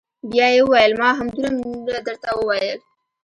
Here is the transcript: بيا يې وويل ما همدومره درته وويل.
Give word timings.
بيا 0.29 0.47
يې 0.55 0.61
وويل 0.65 0.93
ما 1.01 1.09
همدومره 1.19 1.99
درته 2.07 2.29
وويل. 2.35 2.77